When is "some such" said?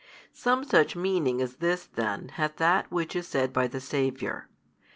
0.33-0.95